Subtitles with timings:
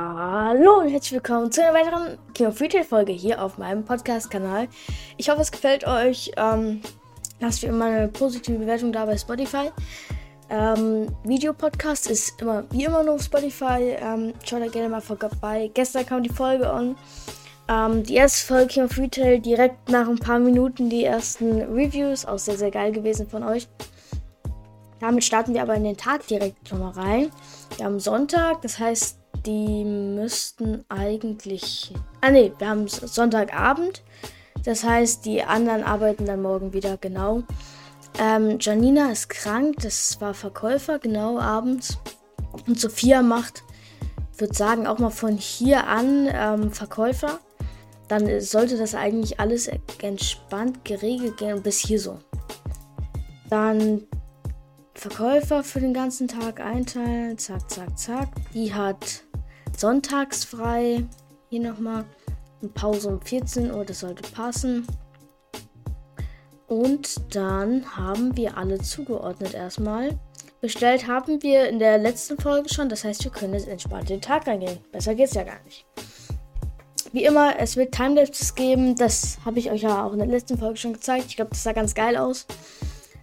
[0.00, 4.68] Hallo und herzlich willkommen zu einer weiteren King of Retail Folge hier auf meinem Podcast-Kanal.
[5.16, 6.30] Ich hoffe, es gefällt euch.
[6.36, 6.82] Ähm,
[7.40, 9.72] lasst wie immer eine positive Bewertung da bei Spotify.
[10.50, 13.96] Ähm, Videopodcast ist immer wie immer nur auf Spotify.
[14.00, 15.68] Ähm, schaut da gerne mal vorbei.
[15.74, 16.94] Gestern kam die Folge on.
[17.68, 22.24] Ähm, die erste Folge King of Retail direkt nach ein paar Minuten die ersten Reviews.
[22.24, 23.66] Auch sehr, sehr geil gewesen von euch.
[25.00, 27.32] Damit starten wir aber in den Tag direkt nochmal rein.
[27.76, 29.17] Wir haben Sonntag, das heißt,
[29.48, 31.92] die müssten eigentlich.
[32.20, 34.02] Ah ne, wir haben Sonntagabend.
[34.62, 37.44] Das heißt, die anderen arbeiten dann morgen wieder, genau.
[38.18, 41.96] Ähm, Janina ist krank, das war Verkäufer, genau, abends.
[42.66, 43.62] Und Sophia macht,
[44.36, 47.40] würde sagen, auch mal von hier an ähm, Verkäufer.
[48.08, 49.70] Dann sollte das eigentlich alles
[50.02, 52.18] entspannt geregelt gehen, bis hier so.
[53.48, 54.02] Dann
[54.94, 57.38] Verkäufer für den ganzen Tag einteilen.
[57.38, 58.28] Zack, zack, zack.
[58.52, 59.22] Die hat
[59.78, 61.04] sonntags frei.
[61.50, 62.04] Hier nochmal.
[62.60, 64.86] Eine Pause um 14 Uhr, das sollte passen.
[66.66, 70.18] Und dann haben wir alle zugeordnet erstmal.
[70.60, 74.20] Bestellt haben wir in der letzten Folge schon, das heißt, wir können jetzt entspannt den
[74.20, 74.78] Tag reingehen.
[74.90, 75.86] Besser geht's ja gar nicht.
[77.12, 78.96] Wie immer, es wird Timelapses geben.
[78.96, 81.26] Das habe ich euch ja auch in der letzten Folge schon gezeigt.
[81.28, 82.46] Ich glaube, das sah ganz geil aus.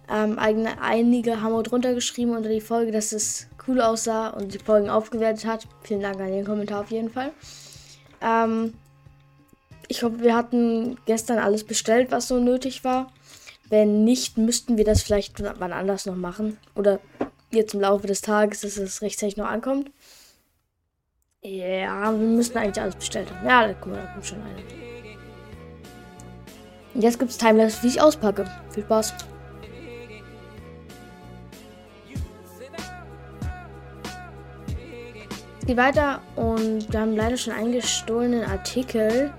[0.08, 4.58] Ähm, einige haben auch drunter geschrieben unter die Folge, dass es cool aussah und die
[4.58, 5.66] Folgen aufgewertet hat.
[5.82, 7.32] Vielen Dank an den Kommentar auf jeden Fall.
[8.20, 8.74] Ähm,
[9.88, 13.12] ich hoffe, wir hatten gestern alles bestellt, was so nötig war.
[13.68, 16.58] Wenn nicht, müssten wir das vielleicht wann anders noch machen.
[16.74, 17.00] Oder
[17.50, 19.90] jetzt im Laufe des Tages, dass es rechtzeitig noch ankommt.
[21.42, 23.46] Ja, wir müssten eigentlich alles bestellt haben.
[23.46, 24.62] Ja, guck mal, da kommt schon eine.
[26.94, 28.50] Und jetzt gibt es Timelapse, wie ich auspacke.
[28.70, 29.14] Viel Spaß.
[35.66, 39.32] Geht weiter und wir haben leider schon einen gestohlenen Artikel.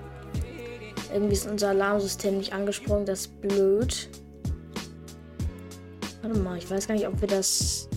[1.13, 4.09] Irgendwie ist unser Alarmsystem nicht angesprungen, das ist blöd.
[6.21, 7.87] Warte mal, ich weiß gar nicht, ob wir das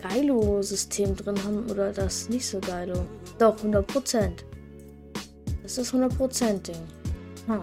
[0.00, 3.04] Geilo-System drin haben oder das nicht so Geilo.
[3.38, 4.30] Doch, 100%.
[5.62, 6.76] Das ist 100% Ding.
[7.46, 7.62] Hm.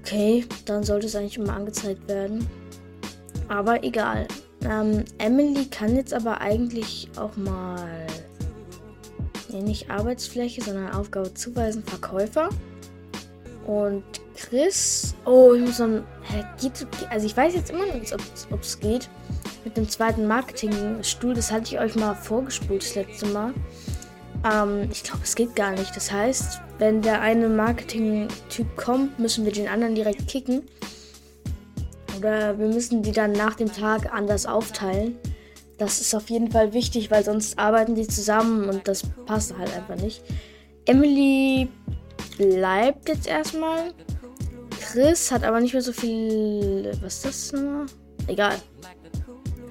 [0.00, 2.46] Okay, dann sollte es eigentlich immer angezeigt werden.
[3.48, 4.26] Aber egal.
[4.68, 8.06] Ähm, Emily kann jetzt aber eigentlich auch mal.
[9.48, 12.48] Nee, nicht Arbeitsfläche, sondern Aufgabe zuweisen, Verkäufer.
[13.66, 14.04] Und
[14.36, 15.14] Chris.
[15.24, 16.04] Oh, ich muss dann.
[16.60, 19.08] Geht, also ich weiß jetzt immer noch nicht, ob es geht.
[19.64, 21.34] Mit dem zweiten Marketingstuhl.
[21.34, 23.54] Das hatte ich euch mal vorgespult das letzte Mal.
[24.44, 25.94] Ähm, ich glaube, es geht gar nicht.
[25.94, 30.62] Das heißt, wenn der eine Marketing-Typ kommt, müssen wir den anderen direkt kicken.
[32.22, 35.16] Oder wir müssen die dann nach dem Tag anders aufteilen.
[35.76, 39.74] Das ist auf jeden Fall wichtig, weil sonst arbeiten die zusammen und das passt halt
[39.74, 40.22] einfach nicht.
[40.84, 41.68] Emily
[42.38, 43.92] bleibt jetzt erstmal.
[44.80, 46.92] Chris hat aber nicht mehr so viel.
[47.02, 47.60] Was ist das?
[47.60, 47.86] Noch?
[48.28, 48.54] Egal.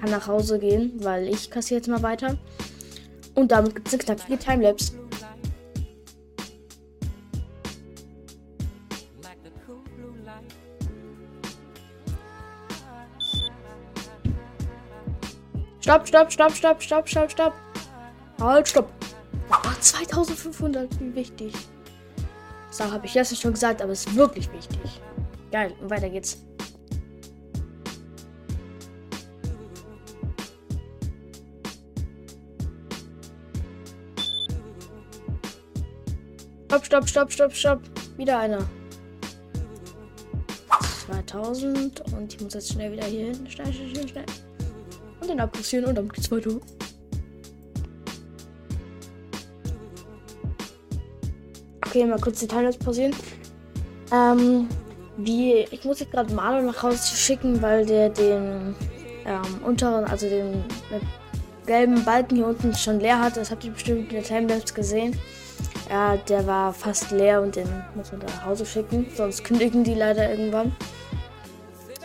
[0.00, 2.36] Kann nach Hause gehen, weil ich kassiere jetzt mal weiter.
[3.34, 4.92] Und damit gibt es eine knackige Timelapse.
[15.82, 17.54] Stopp, stopp, stopp, stopp, stopp, stopp, stopp.
[18.40, 18.88] Halt, stopp.
[19.50, 21.52] Oh, 2500, wie wichtig.
[22.70, 25.00] So, habe ich letztens schon gesagt, aber es ist wirklich wichtig.
[25.50, 26.38] Geil, und weiter geht's.
[36.66, 37.80] Stopp, stopp, stopp, stopp, stopp.
[38.16, 38.64] Wieder einer.
[41.06, 43.50] 2000 und ich muss jetzt schnell wieder hier hin.
[43.50, 44.26] Schnell, schnell, schnell, schnell.
[45.22, 46.50] Und den abkassieren und dann geht's weiter.
[51.86, 53.14] Okay, mal kurz die Timelapse pausieren.
[54.12, 54.68] Ähm,
[55.16, 58.74] wie, ich muss jetzt gerade Marlon nach Hause schicken, weil der den
[59.24, 60.64] ähm, unteren, also den
[61.66, 63.36] gelben Balken hier unten schon leer hat.
[63.36, 65.16] Das habt ihr bestimmt in der Timelapse gesehen.
[65.88, 69.06] Ja, der war fast leer und den muss man nach Hause schicken.
[69.14, 70.74] Sonst kündigen die leider irgendwann.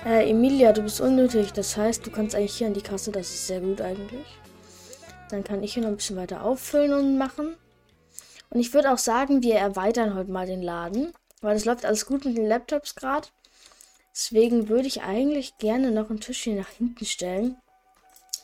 [0.05, 1.53] Äh, Emilia, du bist unnötig.
[1.53, 3.11] Das heißt, du kannst eigentlich hier an die Kasse.
[3.11, 4.25] Das ist sehr gut eigentlich.
[5.29, 7.57] Dann kann ich hier noch ein bisschen weiter auffüllen und machen.
[8.49, 11.13] Und ich würde auch sagen, wir erweitern heute mal den Laden.
[11.41, 13.27] Weil es läuft alles gut mit den Laptops gerade.
[14.13, 17.57] Deswegen würde ich eigentlich gerne noch einen Tisch hier nach hinten stellen.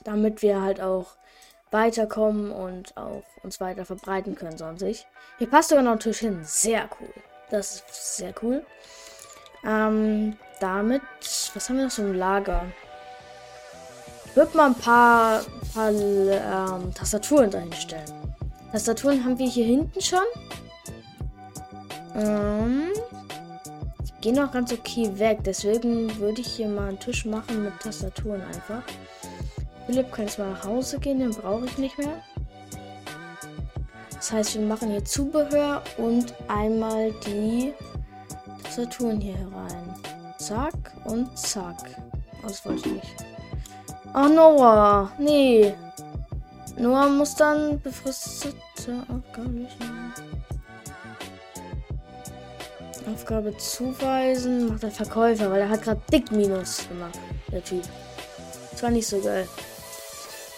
[0.04, 1.16] Damit wir halt auch
[1.72, 5.08] weiterkommen und auch uns weiter verbreiten können sonst.
[5.40, 6.42] Hier passt sogar noch ein Tisch hin.
[6.44, 7.10] Sehr cool.
[7.50, 8.66] Das ist sehr cool.
[9.66, 11.02] Ähm, damit,
[11.54, 12.66] was haben wir noch so im Lager?
[14.26, 15.42] Ich würde mal ein paar,
[15.74, 18.10] paar ähm, Tastaturen dahinstellen.
[18.72, 20.24] Tastaturen haben wir hier hinten schon.
[22.16, 22.94] Ähm,
[24.02, 25.40] die gehen auch ganz okay weg.
[25.44, 28.84] Deswegen würde ich hier mal einen Tisch machen mit Tastaturen einfach.
[29.86, 32.24] Philipp kann jetzt mal nach Hause gehen, den brauche ich nicht mehr.
[34.16, 37.74] Das heißt, wir machen hier Zubehör und einmal die
[38.64, 39.83] Tastaturen hier herein.
[40.48, 41.78] Zack und zack.
[42.42, 43.16] Das wollte ich nicht.
[44.14, 45.10] Oh, Noah.
[45.18, 45.74] Nee.
[46.78, 50.14] Noah muss dann befristete Aufgabe lösen.
[53.10, 54.68] Aufgabe zuweisen.
[54.68, 57.18] Macht der Verkäufer, weil er hat gerade dick Minus gemacht.
[57.50, 57.84] Der Typ.
[58.72, 59.48] Das war nicht so geil.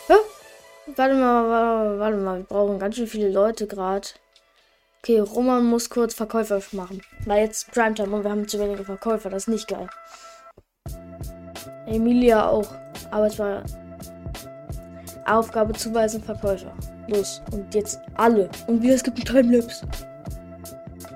[0.08, 0.14] Hä?
[0.96, 2.38] Warte mal, warte, warte mal.
[2.40, 4.08] Wir brauchen ganz schön viele Leute gerade.
[5.04, 7.04] Okay, Roman muss kurz Verkäufer machen.
[7.26, 9.30] Weil jetzt Primetime und wir haben zu wenige Verkäufer.
[9.30, 9.88] Das ist nicht geil.
[11.88, 12.68] Emilia auch.
[13.12, 13.64] Aber es war
[15.26, 16.74] Aufgabe zuweisen Verkäufer.
[17.08, 17.42] Los.
[17.52, 18.50] Und jetzt alle.
[18.68, 19.88] Und wieder es gibt ein Timelapse.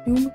[0.05, 0.31] Junge.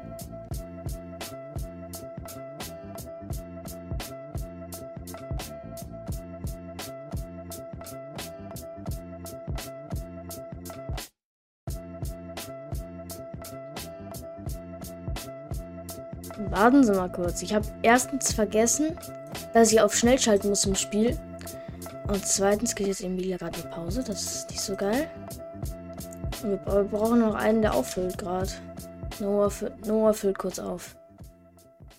[16.37, 17.43] Warten Sie mal kurz.
[17.43, 18.99] Ich habe erstens vergessen,
[19.53, 21.19] dass ich auf schnell schalten muss im Spiel.
[22.09, 24.03] Und zweitens geht jetzt Emilia gerade in Pause.
[24.05, 25.11] Das ist nicht so geil.
[26.43, 28.51] Und wir brauchen noch einen, der auffüllt gerade.
[29.21, 29.51] Noah,
[29.87, 30.97] Noah füllt kurz auf.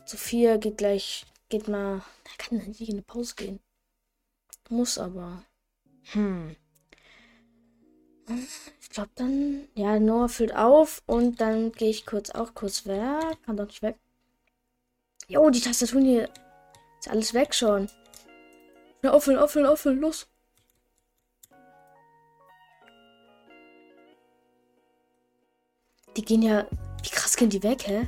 [0.05, 2.01] Sophia geht gleich, geht mal.
[2.25, 3.59] Er kann nicht in eine Pause gehen.
[4.69, 5.43] Muss aber.
[6.11, 6.55] Hm.
[8.81, 9.67] Ich glaube dann.
[9.75, 13.37] Ja, Noah füllt auf und dann gehe ich kurz auch kurz weg.
[13.45, 13.97] Kann doch nicht weg.
[15.27, 16.29] Jo, die Tastatur hier
[16.99, 17.89] ist alles weg schon.
[19.01, 20.27] Ja, auffüllen, auffüllen, auffüllen, los.
[26.15, 26.65] Die gehen ja.
[27.03, 28.07] Wie krass gehen die weg, hä?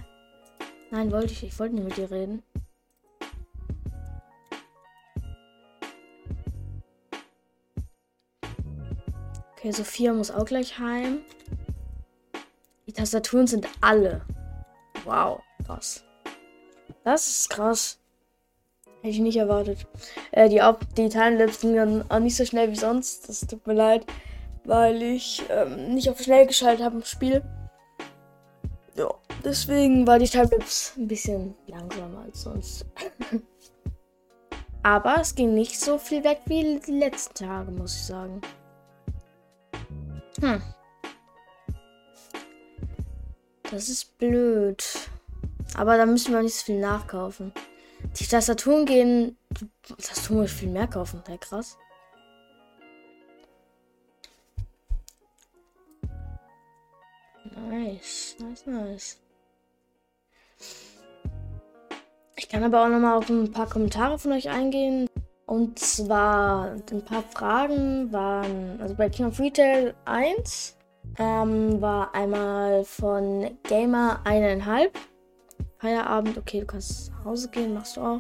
[0.92, 1.44] Nein, wollte ich.
[1.44, 2.44] Ich wollte nicht mit dir reden.
[9.52, 11.22] Okay, Sophia muss auch gleich heim.
[12.86, 14.26] Die Tastaturen sind alle.
[15.04, 16.07] Wow, krass.
[17.08, 18.00] Das ist krass.
[18.98, 19.88] Hätte ich nicht erwartet.
[20.32, 20.62] Äh, die,
[20.98, 23.30] die Timelapse ging dann auch nicht so schnell wie sonst.
[23.30, 24.06] Das tut mir leid,
[24.66, 27.42] weil ich ähm, nicht auf schnell geschaltet habe im Spiel.
[28.98, 29.10] Ja,
[29.42, 32.86] deswegen war die Timelapse ein bisschen langsamer als sonst.
[34.84, 38.42] Aber es ging nicht so viel weg wie die letzten Tage, muss ich sagen.
[40.42, 40.62] Hm.
[43.72, 44.84] Das ist blöd.
[45.76, 47.52] Aber da müssen wir nicht so viel nachkaufen.
[48.20, 49.38] Die Tastaturen gehen.
[49.98, 51.22] Tastaturen muss ich viel mehr kaufen.
[51.28, 51.78] Ja, krass.
[57.70, 59.18] Nice, nice, nice.
[62.36, 65.10] Ich kann aber auch noch mal auf ein paar Kommentare von euch eingehen.
[65.46, 70.78] Und zwar ein paar Fragen waren, also bei King of Retail 1
[71.18, 74.98] ähm, war einmal von Gamer eineinhalb.
[75.80, 78.20] Feierabend, okay, du kannst nach Hause gehen, machst du auch.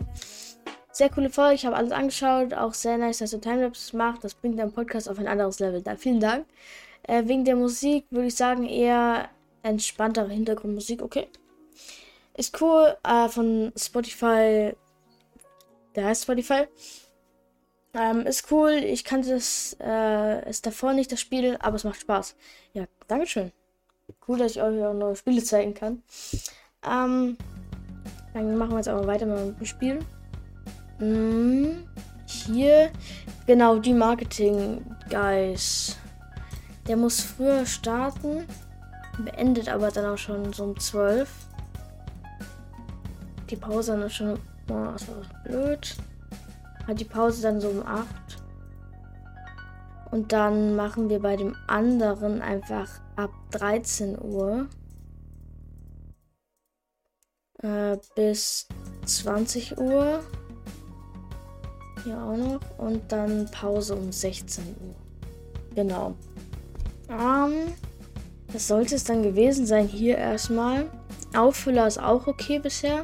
[0.91, 2.53] Sehr coole Folge, ich habe alles angeschaut.
[2.53, 4.23] Auch sehr nice, dass du Timelapse machst.
[4.23, 5.81] Das bringt deinen Podcast auf ein anderes Level.
[5.81, 6.47] Da, vielen Dank.
[7.03, 9.29] Äh, wegen der Musik würde ich sagen, eher
[9.63, 11.27] entspanntere Hintergrundmusik, okay.
[12.35, 14.75] Ist cool, äh, von Spotify.
[15.95, 16.67] Der heißt Spotify.
[17.93, 18.71] Ähm, ist cool.
[18.71, 22.35] Ich kannte es, äh, ist davor nicht das Spiel, aber es macht Spaß.
[22.73, 23.51] Ja, Dankeschön.
[24.27, 26.03] Cool, dass ich euch auch neue Spiele zeigen kann.
[26.85, 27.37] Ähm,
[28.33, 29.99] dann machen wir jetzt aber weiter mit dem Spiel.
[30.99, 31.87] Hm,
[32.25, 32.91] hier,
[33.45, 35.97] genau, die Marketing-Guys.
[36.87, 38.45] Der muss früher starten,
[39.17, 41.29] beendet aber dann auch schon so um 12.
[43.49, 45.95] Die Pause dann ist schon, oh, das war blöd.
[46.87, 48.05] Hat die Pause dann so um 8.
[50.11, 54.67] Und dann machen wir bei dem anderen einfach ab 13 Uhr
[57.63, 58.67] äh, bis
[59.05, 60.23] 20 Uhr.
[62.03, 62.59] Hier auch noch.
[62.77, 64.95] Und dann Pause um 16 Uhr.
[65.75, 66.15] Genau.
[67.09, 67.73] Ähm,
[68.51, 69.87] das sollte es dann gewesen sein.
[69.87, 70.89] Hier erstmal.
[71.35, 73.03] Auffüller ist auch okay bisher.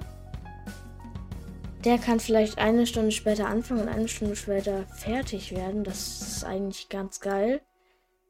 [1.84, 5.84] Der kann vielleicht eine Stunde später anfangen und eine Stunde später fertig werden.
[5.84, 7.62] Das ist eigentlich ganz geil.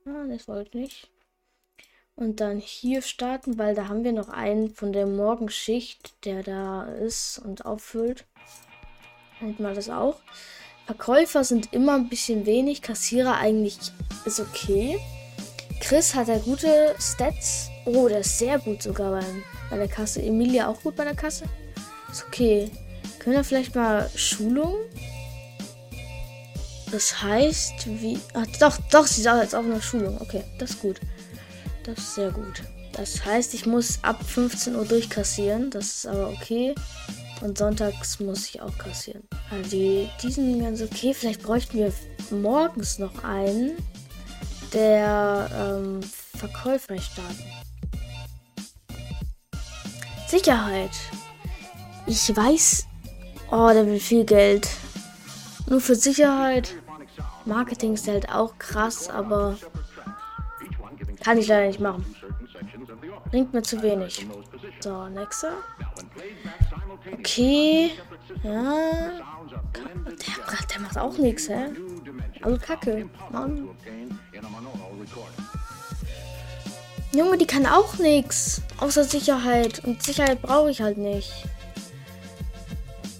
[0.07, 1.13] Ah, das wollte ich nicht
[2.15, 6.83] und dann hier starten, weil da haben wir noch einen von der Morgenschicht, der da
[6.83, 8.25] ist und auffüllt.
[9.41, 10.21] Nennt man das auch.
[10.85, 13.77] Verkäufer sind immer ein bisschen wenig, Kassierer eigentlich
[14.25, 14.99] ist okay.
[15.79, 17.69] Chris hat ja gute Stats.
[17.85, 20.21] Oh, der ist sehr gut sogar beim, bei der Kasse.
[20.21, 21.45] Emilia auch gut bei der Kasse.
[22.09, 22.69] Ist okay.
[23.19, 24.75] Können wir vielleicht mal Schulung?
[26.91, 28.19] Das heißt, wie.
[28.33, 30.21] Ach, doch, doch, sie sagt jetzt auch noch Schulung.
[30.21, 30.99] Okay, das ist gut.
[31.83, 32.63] Das ist sehr gut.
[32.93, 35.69] Das heißt, ich muss ab 15 Uhr durchkassieren.
[35.69, 36.75] Das ist aber okay.
[37.41, 39.23] Und sonntags muss ich auch kassieren.
[39.51, 41.13] Also die, sind ganz okay.
[41.13, 41.91] Vielleicht bräuchten wir
[42.31, 43.71] morgens noch einen,
[44.71, 46.01] der ähm,
[46.37, 47.43] Verkäufer starten.
[50.27, 50.91] Sicherheit.
[52.05, 52.85] Ich weiß.
[53.51, 54.69] Oh, der will viel Geld.
[55.67, 56.73] Nur für Sicherheit.
[57.45, 59.57] Marketing ist halt auch krass, aber
[61.23, 62.05] kann ich leider nicht machen.
[63.31, 64.25] Bringt mir zu wenig.
[64.79, 65.53] So, nächster.
[67.11, 67.91] Okay.
[68.43, 69.11] Ja.
[69.73, 71.67] Der, der macht auch nichts, hä?
[72.41, 73.09] Also kacke.
[73.31, 73.69] Mann.
[77.13, 78.61] Junge, die kann auch nichts.
[78.79, 79.83] Außer Sicherheit.
[79.85, 81.31] Und Sicherheit brauche ich halt nicht.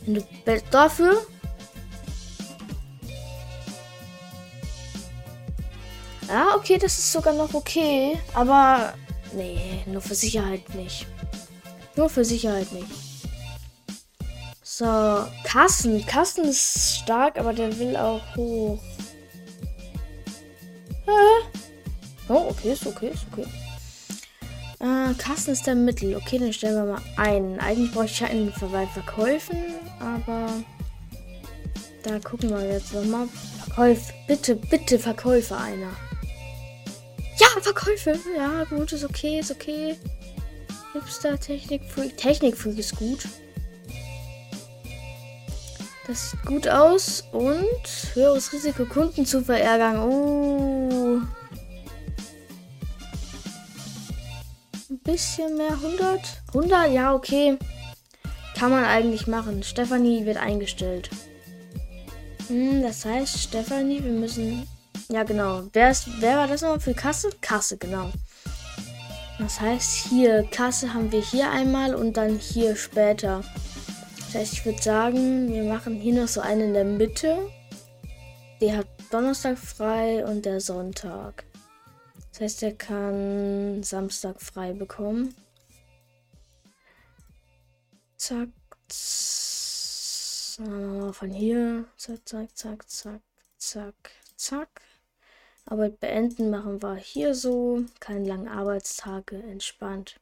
[0.05, 0.23] Wenn du
[0.71, 1.21] dafür.
[6.33, 8.17] Ja, okay, das ist sogar noch okay.
[8.33, 8.95] Aber.
[9.33, 11.05] Nee, nur für Sicherheit nicht.
[11.95, 12.87] Nur für Sicherheit nicht.
[14.63, 16.03] So, Kassen.
[16.07, 18.79] Kassen ist stark, aber der will auch hoch.
[21.05, 21.47] Ah.
[22.29, 23.45] Oh, okay, ist okay, ist okay.
[24.79, 26.15] Äh, Kassen ist der Mittel.
[26.15, 27.59] Okay, dann stellen wir mal einen.
[27.59, 29.59] Eigentlich bräuchte ich einen bei Verkäufen,
[29.99, 30.49] aber
[32.01, 33.27] da gucken wir jetzt nochmal.
[33.65, 34.13] Verkäufe.
[34.27, 35.91] Bitte, bitte Verkäufe einer.
[37.39, 38.19] Ja, Verkäufe.
[38.37, 39.95] Ja, gut, ist okay, ist okay.
[40.93, 42.17] Hipster, Technikfreak.
[42.17, 43.27] Technikfreak ist gut.
[46.07, 47.23] Das sieht gut aus.
[47.31, 49.99] Und höheres Risiko, Kunden zu verärgern.
[49.99, 51.21] Oh.
[54.89, 55.71] Ein bisschen mehr.
[55.71, 56.21] 100?
[56.49, 56.91] 100?
[56.91, 57.57] Ja, okay.
[58.57, 59.63] Kann man eigentlich machen.
[59.63, 61.09] Stefanie wird eingestellt.
[62.47, 64.67] Hm, das heißt, Stefanie, wir müssen.
[65.13, 65.69] Ja, genau.
[65.73, 67.29] Wer, ist, wer war das nochmal für Kasse?
[67.39, 68.11] Kasse, genau.
[69.37, 73.43] Das heißt, hier, Kasse haben wir hier einmal und dann hier später.
[74.17, 77.47] Das heißt, ich würde sagen, wir machen hier noch so einen in der Mitte.
[78.59, 81.43] Der hat Donnerstag frei und der Sonntag.
[82.31, 85.35] Das heißt, er kann Samstag frei bekommen.
[88.17, 88.49] Zack.
[90.57, 91.85] Von hier.
[91.97, 93.21] Zack, zack, zack, zack,
[93.59, 94.81] zack, zack.
[95.65, 97.83] Arbeit beenden machen wir hier so.
[97.99, 100.19] Keine langen Arbeitstage, entspannt.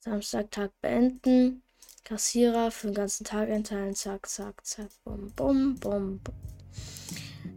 [0.00, 1.62] Samstag Tag beenden.
[2.04, 3.94] Kassierer für den ganzen Tag einteilen.
[3.94, 4.88] Zack, zack, zack.
[5.04, 6.34] Bum, bum, bum, bum.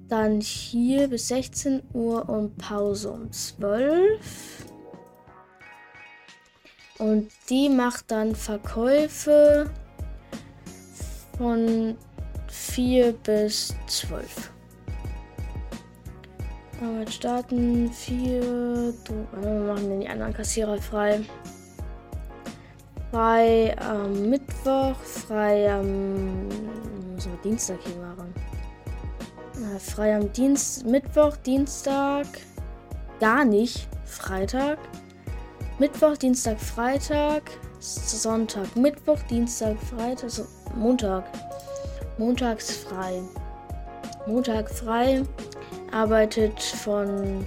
[0.09, 4.65] Dann hier bis 16 Uhr und Pause um 12.
[6.99, 9.69] Und die macht dann Verkäufe
[11.37, 11.97] von
[12.47, 14.52] 4 bis 12.
[16.83, 18.93] Arbeit starten, 4.
[19.41, 21.21] Wir machen den die anderen Kassierer frei
[23.13, 28.33] frei am Mittwoch, frei am man Dienstag hier machen.
[29.53, 32.25] Äh, frei am Dienst, Mittwoch, Dienstag,
[33.19, 34.79] gar nicht, Freitag.
[35.77, 37.43] Mittwoch, Dienstag, Freitag,
[37.79, 41.25] Sonntag, Mittwoch, Dienstag, Freitag, so, Montag.
[42.17, 43.21] Montags frei.
[44.25, 45.23] Montag frei.
[45.93, 47.45] Arbeitet von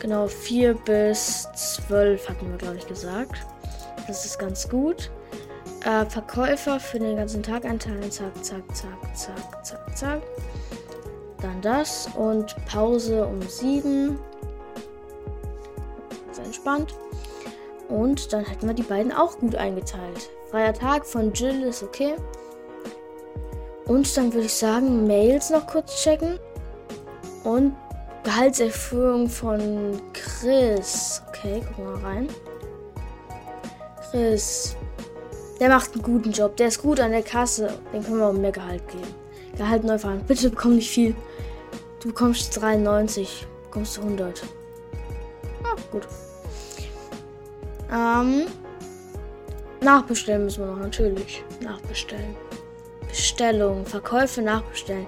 [0.00, 1.48] genau 4 bis
[1.86, 3.46] 12, hatten wir, glaube ich, gesagt.
[4.06, 5.10] Das ist ganz gut.
[5.84, 8.10] Äh, Verkäufer für den ganzen Tag einteilen.
[8.10, 10.22] Zack, zack, zack, zack, zack, zack.
[11.40, 14.18] Dann das und Pause um 7.
[16.32, 16.94] Sehr entspannt.
[17.88, 20.30] Und dann hätten wir die beiden auch gut eingeteilt.
[20.50, 22.16] Freier Tag von Jill ist okay.
[23.86, 26.38] Und dann würde ich sagen, Mails noch kurz checken.
[27.44, 27.74] Und
[28.24, 31.22] Gehaltserfüllung von Chris.
[31.28, 32.28] Okay, gucken wir mal rein.
[34.10, 34.76] Chris.
[35.60, 36.56] Der macht einen guten Job.
[36.56, 37.78] Der ist gut an der Kasse.
[37.92, 39.06] Den können wir auch mehr Gehalt geben.
[39.56, 40.22] Gehalt neu fahren.
[40.26, 41.14] Bitte bekomm nicht viel.
[42.00, 43.46] Du bekommst 93.
[43.64, 44.42] Bekommst du 100.
[45.64, 46.06] Ah, gut.
[47.92, 48.46] Ähm.
[49.80, 51.44] Nachbestellen müssen wir noch, natürlich.
[51.60, 52.36] Nachbestellen.
[53.08, 53.84] Bestellung.
[53.86, 55.06] Verkäufe nachbestellen.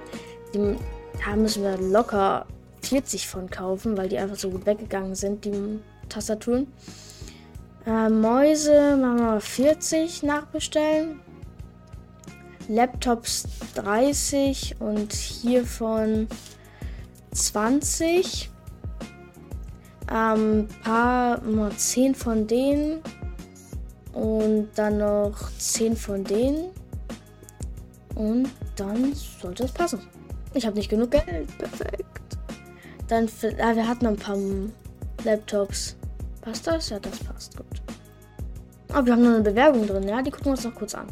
[0.55, 0.77] Die,
[1.25, 2.47] da müssen wir locker
[2.83, 6.67] 40 von kaufen, weil die einfach so gut weggegangen sind, die Tastaturen.
[7.87, 11.21] Äh, Mäuse machen wir 40 nachbestellen.
[12.69, 16.29] Laptops 30 und hiervon
[17.33, 18.51] 20.
[20.13, 23.01] Ähm, paar, mal 10 von denen.
[24.13, 26.71] Und dann noch 10 von denen.
[28.15, 30.01] Und dann sollte es passen.
[30.55, 31.57] Ich habe nicht genug Geld.
[31.59, 32.39] Perfekt.
[33.09, 33.29] Dann,
[33.61, 34.37] ah, wir hatten ein paar
[35.25, 35.97] Laptops.
[36.41, 36.91] Passt das?
[36.91, 37.57] Ja, das passt.
[37.57, 37.67] Gut.
[38.89, 40.21] Aber oh, wir haben noch eine Bewerbung drin, ja?
[40.21, 41.07] Die gucken wir uns noch kurz an.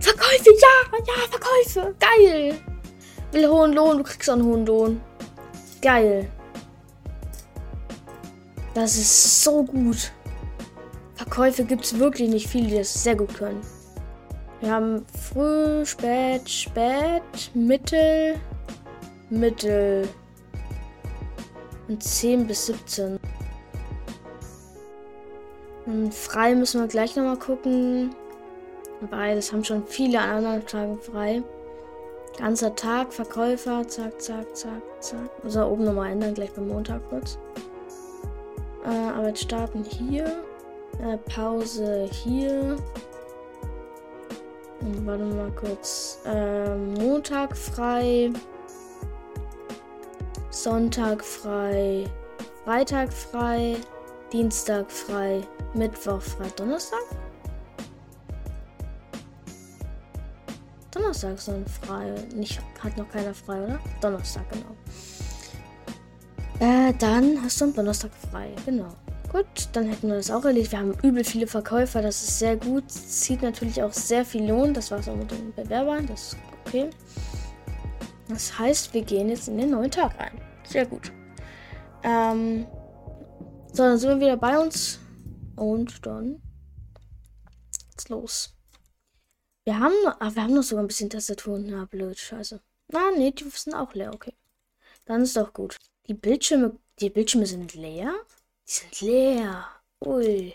[0.00, 1.94] Verkäufe, ja, ja, Verkäufe.
[1.98, 2.54] Geil.
[3.32, 5.00] Will hohen Lohn, du kriegst einen hohen Lohn.
[5.82, 6.30] Geil.
[8.74, 10.12] Das ist so gut.
[11.16, 13.60] Verkäufe gibt es wirklich nicht viele, die das sehr gut können.
[14.60, 17.22] Wir haben früh, spät, spät,
[17.54, 18.40] mittel,
[19.30, 20.08] mittel.
[21.88, 23.18] Und 10 bis 17.
[25.86, 28.14] Und frei müssen wir gleich nochmal gucken.
[29.10, 31.42] Weil das haben schon viele an anderen Tagen frei.
[32.36, 35.30] Ganzer Tag, Verkäufer, zack, zack, zack, zack.
[35.44, 37.38] Also oben nochmal ändern, gleich beim Montag kurz.
[38.84, 40.44] Äh, Arbeit starten hier.
[41.02, 42.76] Äh, Pause hier.
[45.04, 46.18] Warte mal kurz.
[46.24, 48.30] Äh, Montag frei.
[50.50, 52.06] Sonntag frei.
[52.64, 53.76] Freitag frei.
[54.32, 55.42] Dienstag frei.
[55.74, 56.48] Mittwoch frei.
[56.56, 57.00] Donnerstag?
[60.90, 62.14] Donnerstag dann frei.
[62.34, 63.80] Nicht, hat noch keiner frei, oder?
[64.00, 64.76] Donnerstag, genau.
[66.60, 68.52] Äh, dann hast du am Donnerstag frei.
[68.66, 68.88] Genau.
[69.30, 70.72] Gut, dann hätten wir das auch erledigt.
[70.72, 72.90] Wir haben übel viele Verkäufer, das ist sehr gut.
[72.90, 74.72] Zieht natürlich auch sehr viel Lohn.
[74.72, 76.88] Das war es auch mit den Bewerbern, das ist okay.
[78.28, 80.40] Das heißt, wir gehen jetzt in den neuen Tag rein.
[80.64, 81.12] Sehr gut.
[82.02, 82.66] Ähm,
[83.72, 84.98] so, dann sind wir wieder bei uns.
[85.56, 86.40] Und dann
[87.90, 88.54] geht's los.
[89.64, 91.66] Wir haben, ah, wir haben noch sogar ein bisschen Tastaturen.
[91.68, 92.60] Na, blöd, scheiße.
[92.92, 94.32] Na, nee, die sind auch leer, okay.
[95.04, 95.76] Dann ist doch gut.
[96.06, 98.14] Die Bildschirme, die Bildschirme sind leer?
[98.68, 99.64] Die sind leer.
[100.04, 100.54] Ui.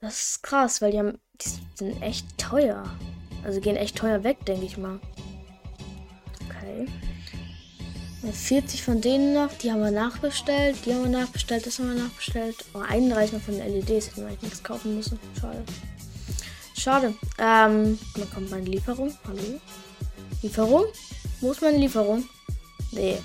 [0.00, 1.18] Das ist krass, weil die haben.
[1.40, 2.84] Die sind echt teuer.
[3.44, 4.98] Also gehen echt teuer weg, denke ich mal.
[6.46, 6.86] Okay.
[8.32, 12.02] 40 von denen noch, die haben wir nachbestellt, die haben wir nachbestellt, das haben wir
[12.02, 12.56] nachbestellt.
[12.74, 15.20] Oh, 31 noch von den LEDs, hätten wir eigentlich nichts kaufen müssen.
[15.38, 15.64] Schade.
[16.76, 17.14] Schade.
[17.38, 19.16] Ähm, dann kommt meine Lieferung.
[19.28, 19.60] Hallo?
[20.42, 20.86] Lieferung?
[21.40, 22.28] Wo ist meine Lieferung?
[22.90, 23.18] Nee,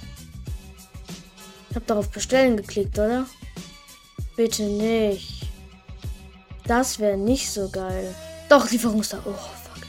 [1.71, 3.25] ich habe darauf bestellen geklickt, oder?
[4.35, 5.47] Bitte nicht.
[6.65, 8.13] Das wäre nicht so geil.
[8.49, 8.99] Doch, Lieferung.
[8.99, 9.87] Oh, fuck.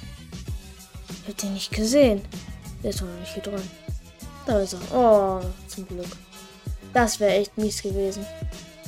[1.22, 2.22] Ich hab den nicht gesehen.
[2.84, 3.70] Der ist noch nicht hier drin.
[4.46, 4.80] Da ist er.
[4.96, 6.06] Oh, zum Glück.
[6.92, 8.24] Das wäre echt mies gewesen.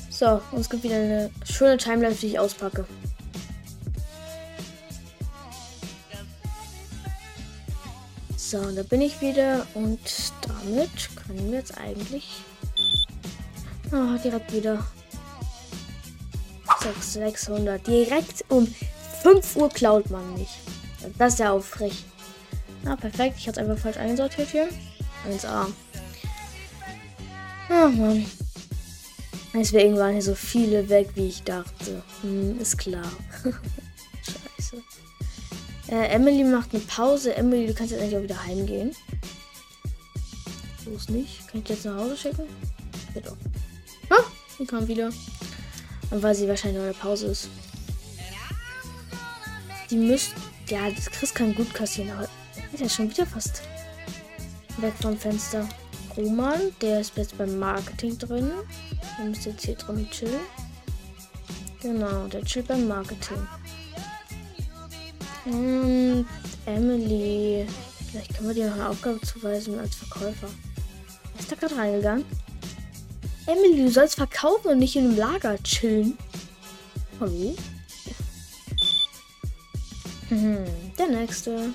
[0.09, 2.87] So, und es gibt wieder eine schöne Timeline, die ich auspacke.
[8.37, 9.98] So, da bin ich wieder und
[10.42, 12.44] damit können wir jetzt eigentlich
[13.94, 14.85] Oh, direkt wieder.
[17.00, 17.87] 600.
[17.87, 18.66] Direkt um
[19.22, 20.48] 5 Uhr klaut man mich.
[21.16, 22.04] Das ist ja auch frech.
[22.83, 23.37] Na, perfekt.
[23.38, 24.68] Ich hatte einfach falsch einsortiert hier.
[25.30, 25.66] 1A.
[27.70, 28.26] Ach, Mann.
[29.54, 32.02] Deswegen waren hier so viele weg, wie ich dachte.
[32.22, 33.07] Hm, ist klar.
[33.44, 34.83] Scheiße.
[35.88, 37.37] Äh, Emily macht eine Pause.
[37.37, 38.90] Emily, du kannst jetzt eigentlich auch wieder heimgehen.
[40.85, 41.46] Los nicht.
[41.46, 42.42] Kann ich jetzt nach Hause schicken?
[43.14, 43.37] Bitte.
[44.58, 45.10] Die kommt wieder.
[46.10, 47.48] Und weil sie wahrscheinlich noch eine Pause ist.
[49.90, 50.32] Die müsst.
[50.68, 52.28] Ja, das Chris kann gut kassieren, aber
[52.78, 53.62] der ist schon wieder fast
[54.78, 55.68] weg vom Fenster.
[56.16, 58.50] Roman, der ist jetzt beim Marketing drin.
[59.18, 60.40] Der müsste jetzt hier drin chillen.
[61.82, 63.46] Genau, der chillt beim Marketing.
[65.44, 66.26] Und
[66.66, 67.66] Emily.
[68.10, 70.48] Vielleicht können wir dir noch eine Aufgabe zuweisen als Verkäufer.
[71.38, 72.24] Ist da gerade reingegangen?
[73.46, 76.16] Emily, du sollst verkaufen und nicht in einem Lager chillen.
[77.20, 77.54] Hallo?
[80.30, 80.64] Mhm,
[80.98, 81.70] der nächste.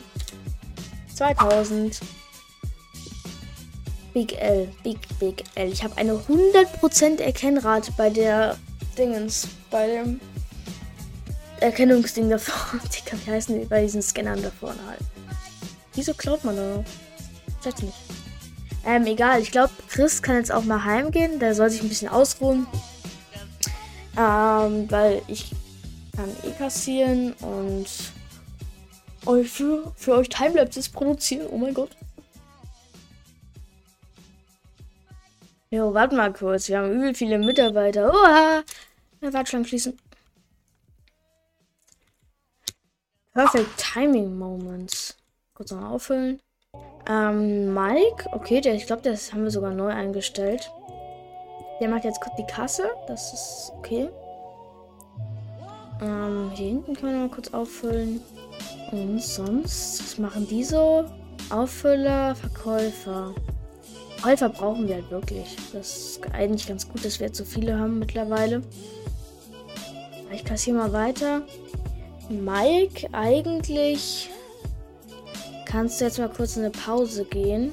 [1.13, 1.99] 2000.
[4.13, 4.67] Big L.
[4.84, 5.71] Big, Big L.
[5.71, 8.58] Ich habe eine 100% Erkennrate bei der
[8.97, 9.47] Dingens.
[9.69, 10.19] Bei dem
[11.60, 12.79] Erkennungsding davor.
[12.84, 15.01] Die wie heißen die bei diesen Scannern da vorne halt.
[15.93, 16.86] Wieso klaut man da noch?
[17.60, 18.08] Ich weiß nicht.
[18.89, 19.39] Ähm, egal.
[19.39, 21.38] Ich glaube, Chris kann jetzt auch mal heimgehen.
[21.38, 22.65] Der soll sich ein bisschen ausruhen.
[24.17, 25.52] Ähm, weil ich
[26.15, 27.86] kann eh kassieren und
[29.28, 31.45] euch für, für euch Timelapses produzieren.
[31.52, 31.91] Oh mein Gott.
[35.69, 36.67] Jo, warte mal kurz.
[36.67, 38.12] Wir haben übel viele Mitarbeiter.
[38.12, 38.63] Oha!
[39.21, 39.99] Ja, Warteschlangen schließen.
[43.34, 45.15] Perfect Timing Moments.
[45.54, 46.41] Kurz noch auffüllen.
[47.10, 48.29] Ähm, Mike.
[48.34, 50.71] Okay, der, ich glaube, das haben wir sogar neu eingestellt.
[51.82, 52.84] Der macht jetzt kurz die Kasse.
[53.08, 54.10] Das ist okay.
[56.01, 58.21] Ähm, hier hinten können wir mal kurz auffüllen.
[58.91, 61.03] Und sonst, was machen die so?
[61.49, 63.34] Auffüller, Verkäufer.
[64.21, 65.55] Käufer brauchen wir halt wirklich.
[65.73, 68.62] Das ist eigentlich ganz gut, dass wir jetzt so viele haben mittlerweile.
[70.32, 71.41] Ich kassiere mal weiter.
[72.29, 74.29] Mike, eigentlich
[75.69, 77.71] kannst du jetzt mal kurz in eine Pause gehen.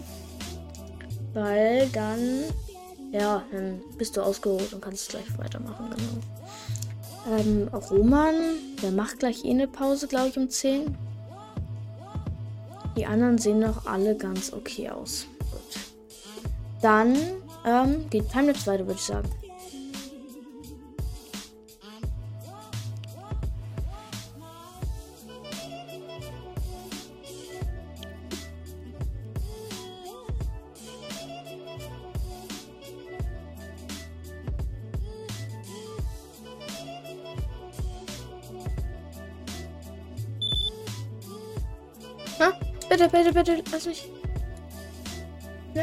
[1.32, 2.44] Weil dann,
[3.12, 5.90] ja, dann bist du ausgeruht und kannst gleich weitermachen.
[5.90, 7.38] Genau.
[7.38, 8.34] Ähm, Roman,
[8.82, 10.96] der macht gleich eh eine Pause, glaube ich, um 10.
[12.96, 15.26] Die anderen sehen noch alle ganz okay aus.
[15.50, 15.82] Gut.
[16.80, 17.16] Dann
[17.66, 19.28] ähm, geht Timelapse weiter, würde ich sagen.
[43.08, 44.08] Bitte, bitte, bitte, lass mich.
[45.74, 45.82] Nee.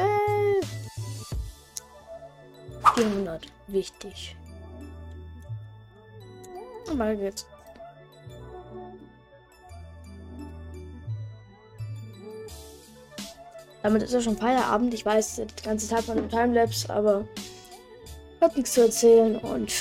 [2.95, 3.47] 400.
[3.67, 4.36] Wichtig.
[6.89, 7.45] Und weiter geht's.
[13.83, 14.93] Damit ist ja schon Feierabend.
[14.93, 17.25] Ich weiß, die ganze Zeit von dem Timelapse, aber
[18.41, 19.71] hat nichts zu erzählen und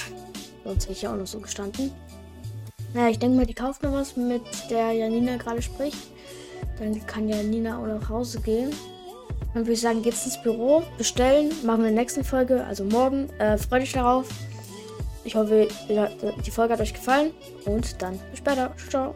[0.63, 1.93] sonst hätte ich auch noch so gestanden.
[2.95, 6.12] Naja, ich denke mal, die kauft noch was, mit der Janina gerade spricht.
[6.83, 8.71] Dann kann ja Nina auch nach Hause gehen.
[9.55, 12.85] Dann würde ich sagen, geht's ins Büro, bestellen, machen wir in der nächsten Folge, also
[12.85, 13.31] morgen.
[13.39, 14.27] Äh, freut euch darauf.
[15.25, 15.69] Ich hoffe,
[16.45, 17.31] die Folge hat euch gefallen
[17.67, 18.73] und dann bis später.
[18.91, 19.15] Ciao.